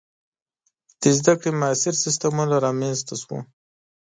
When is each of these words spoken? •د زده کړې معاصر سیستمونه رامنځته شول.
•د 1.01 1.03
زده 1.17 1.33
کړې 1.39 1.51
معاصر 1.59 1.93
سیستمونه 2.03 2.55
رامنځته 2.65 3.13
شول. 3.21 3.41